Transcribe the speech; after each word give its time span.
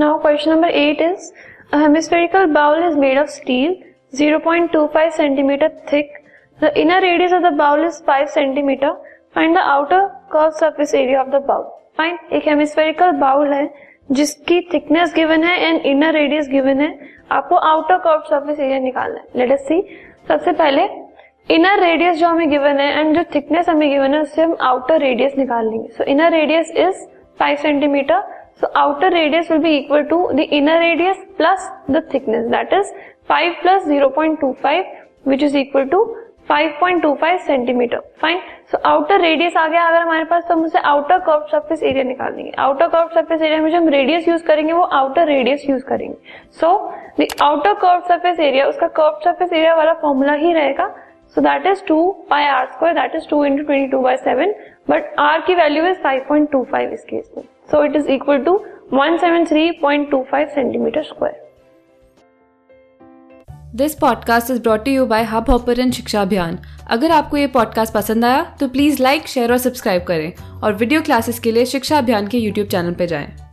Now 0.00 0.18
question 0.18 0.52
number 0.52 0.68
8 0.70 1.00
is 1.02 1.32
a 1.72 1.78
hemispherical 1.78 2.46
bowl 2.48 2.82
is 2.84 2.96
made 2.96 3.18
of 3.18 3.28
steel 3.28 3.74
0.25 4.14 5.12
centimeter 5.12 5.68
thick. 5.90 6.08
The 6.58 6.70
inner 6.80 7.00
radius 7.02 7.32
of 7.32 7.42
the 7.42 7.50
bowl 7.50 7.84
is 7.84 8.00
5 8.06 8.30
centimeter. 8.30 8.92
Find 9.34 9.54
the 9.54 9.60
outer 9.60 10.00
curved 10.30 10.56
surface 10.56 10.94
area 10.94 11.20
of 11.20 11.30
the 11.30 11.40
bowl. 11.40 11.66
Fine. 11.96 12.16
एक 12.32 12.48
hemispherical 12.48 13.10
bowl 13.20 13.52
है 13.52 13.68
जिसकी 14.12 14.60
thickness 14.72 15.14
given 15.14 15.44
है 15.44 15.68
and 15.68 15.86
inner 15.86 16.12
radius 16.14 16.48
given 16.48 16.80
है 16.80 16.90
आपको 17.32 17.56
outer 17.72 17.98
curve 18.06 18.22
surface 18.30 18.60
area 18.60 18.78
निकालना 18.78 19.20
है 19.20 19.38
let 19.38 19.52
us 19.52 19.66
सी 19.68 19.80
सबसे 20.28 20.52
पहले 20.62 20.88
इनर 21.54 21.80
रेडियस 21.80 22.18
जो 22.18 22.28
हमें 22.28 22.50
गिवन 22.50 22.80
है 22.80 22.90
एंड 23.00 23.16
जो 23.16 23.24
थिकनेस 23.34 23.68
हमें 23.68 23.88
गिवन 23.90 24.14
है 24.14 24.20
उससे 24.22 24.42
हम 24.42 24.56
आउटर 24.70 25.00
रेडियस 25.00 25.36
निकाल 25.38 25.70
लेंगे 25.70 25.88
so 25.96 26.04
inner 26.14 26.32
radius 26.32 26.70
is 26.88 27.06
5 27.42 27.58
centimeter 27.58 28.39
So, 28.60 28.68
outer 28.76 29.10
radius 29.10 29.48
will 29.48 29.60
be 29.60 29.70
equal 29.74 30.04
to 30.08 30.16
the 30.34 30.44
inner 30.56 30.78
radius 30.78 31.20
plus 31.36 31.68
the 31.88 32.02
thickness. 32.12 32.50
That 32.50 32.72
is 32.72 32.90
5 33.28 33.54
plus 33.62 33.84
0.25 33.84 34.84
which 35.24 35.42
is 35.42 35.54
equal 35.54 35.86
to 35.88 36.00
5.25 36.50 37.38
centimeter 37.46 37.98
fine 38.20 38.38
so 38.70 38.78
outer 38.88 39.20
radius 39.20 39.56
आ 39.56 39.66
गया। 39.68 39.86
अगर 39.88 40.00
हमारे 40.00 40.24
पास 40.30 40.44
तो 40.48 40.54
हम 40.54 40.64
उसे 40.64 40.78
outer 40.78 41.18
curve 41.26 41.46
surface 41.50 41.82
area 41.82 42.04
निकाल 42.04 42.32
देंगे 42.32 42.52
outer 42.58 42.88
curve 42.88 43.08
surface 43.14 43.42
area 43.42 43.60
में 43.62 43.70
जो 43.70 43.76
हम 43.76 43.88
रेडियस 43.88 44.28
यूज़ 44.28 44.42
करेंगे, 44.44 44.72
वो 44.72 44.82
आउटर 44.82 45.26
रेडियस 45.26 45.68
यूज़ 45.68 45.84
करेंगे। 45.84 46.16
So 46.60 46.72
the 47.20 47.26
outer 47.42 47.74
curve 47.84 48.00
surface 48.08 48.40
area 48.40 48.66
उसका 48.68 48.88
कर्व 48.98 49.20
सरफेस 49.24 49.52
एरिया 49.52 49.74
वाला 49.74 49.92
फॉर्मूला 50.02 50.32
ही 50.42 50.52
रहेगा। 50.52 50.88
So 51.36 51.40
that 51.40 51.66
is 51.66 51.84
two 51.88 52.00
by 52.30 52.48
R 52.48 52.66
square 52.72 52.94
that 52.94 53.14
is 53.14 53.28
two 53.30 53.44
into 53.44 53.64
twenty 53.64 53.90
two 53.90 54.00
by 54.02 54.16
seven 54.16 54.54
but 54.90 55.14
R 55.18 55.40
की 55.46 55.54
value 55.54 55.86
is 55.86 55.98
five 56.02 56.24
point 56.28 56.50
two 56.52 56.64
five 56.72 56.92
इस 56.92 57.04
case 57.04 57.30
में। 57.36 57.44
So 57.70 57.84
it 57.84 57.96
is 57.96 58.08
equal 58.08 58.38
to 58.38 58.52
one 58.92 59.16
seven 59.16 59.44
three 59.44 59.70
point 59.70 60.10
two 60.10 60.24
five 60.30 60.48
centimeter 60.48 61.02
square 61.02 61.48
this 63.74 63.94
podcast 63.94 64.50
is 64.50 64.62
brought 64.62 64.88
you 64.88 65.06
by 65.06 65.22
Hubhopper 65.50 65.90
शिक्षा 65.90 66.22
अभियान 66.22 66.58
अगर 66.90 67.10
आपको 67.10 67.36
ये 67.36 67.46
podcast 67.46 67.94
पसंद 67.94 68.24
आया 68.24 68.56
तो 68.60 68.68
प्लीज़ 68.68 69.02
लाइक 69.02 69.26
शेयर 69.26 69.52
और 69.52 69.58
सब्सक्राइब 69.58 70.02
करें 70.02 70.32
और 70.62 70.72
वीडियो 70.72 71.02
क्लासेस 71.02 71.38
के 71.38 71.52
लिए 71.52 71.64
शिक्षा 71.66 71.98
अभियान 71.98 72.26
के 72.26 72.38
यूट्यूब 72.38 72.68
चैनल 72.68 72.94
पर 72.94 73.04
जाएँ। 73.04 73.49